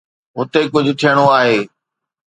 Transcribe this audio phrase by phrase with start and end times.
[0.37, 1.57] هتي ڪجهه ٿيڻو آهي.